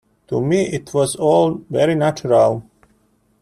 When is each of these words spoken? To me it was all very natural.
To 0.29 0.41
me 0.41 0.61
it 0.63 0.95
was 0.95 1.15
all 1.15 1.61
very 1.69 1.93
natural. 1.93 2.63